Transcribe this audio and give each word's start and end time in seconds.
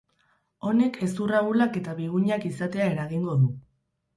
Honek, 0.69 0.95
hezur 1.07 1.33
ahulak 1.41 1.77
eta 1.81 1.95
bigunak 2.01 2.51
izatea 2.53 2.89
eragingo 2.95 3.37
du. 3.45 3.53